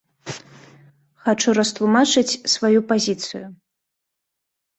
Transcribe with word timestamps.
Хачу 1.25 1.49
растлумачыць 1.57 2.39
сваю 2.55 2.79
пазіцыю. 2.93 3.45